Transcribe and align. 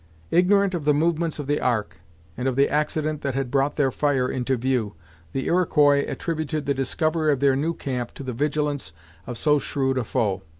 Ignorant 0.31 0.73
of 0.73 0.83
the 0.85 0.95
movements 0.95 1.37
of 1.37 1.45
the 1.45 1.59
Ark, 1.61 1.99
and 2.35 2.47
of 2.47 2.55
the 2.55 2.67
accident 2.67 3.21
that 3.21 3.35
had 3.35 3.51
brought 3.51 3.75
their 3.75 3.91
fire 3.91 4.27
into 4.27 4.57
view, 4.57 4.95
the 5.31 5.45
Iroquois 5.45 6.05
attributed 6.07 6.65
the 6.65 6.73
discovery 6.73 7.31
of 7.31 7.39
their 7.39 7.55
new 7.55 7.75
camp 7.75 8.15
to 8.15 8.23
the 8.23 8.33
vigilance 8.33 8.93
of 9.27 9.37
so 9.37 9.59
shrewd 9.59 9.99
a 9.99 10.03
foe. 10.03 10.41